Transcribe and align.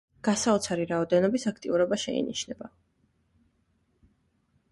გასაოცარი 0.27 0.87
რაოდენობის 0.91 1.45
აქტიურობა 1.51 1.99
შეინიშნება. 2.03 2.71